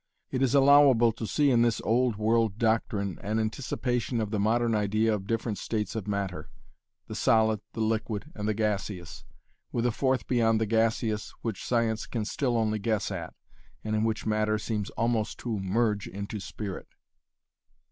It 0.31 0.41
is 0.41 0.55
allowable 0.55 1.11
to 1.11 1.27
see 1.27 1.51
in 1.51 1.61
this 1.61 1.79
old 1.81 2.15
world 2.15 2.57
doctrine 2.57 3.19
an 3.21 3.37
anticipation 3.37 4.19
of 4.19 4.31
the 4.31 4.39
modern 4.39 4.73
idea 4.73 5.13
of 5.13 5.27
different 5.27 5.59
states 5.59 5.95
of 5.95 6.07
matter 6.07 6.49
the 7.05 7.13
solid, 7.13 7.61
the 7.73 7.81
liquid, 7.81 8.31
and 8.33 8.47
the 8.47 8.55
gaseous, 8.55 9.23
with 9.71 9.85
a 9.85 9.91
fourth 9.91 10.25
beyond 10.25 10.59
the 10.59 10.65
gaseous 10.65 11.35
which 11.43 11.63
science 11.63 12.07
can 12.07 12.25
still 12.25 12.57
only 12.57 12.79
guess 12.79 13.11
at, 13.11 13.35
and 13.83 13.95
in 13.95 14.03
which 14.03 14.25
matter 14.25 14.57
seems 14.57 14.89
almost 14.97 15.37
to 15.37 15.59
merge 15.59 16.07
into 16.07 16.39
spirit. 16.39 16.87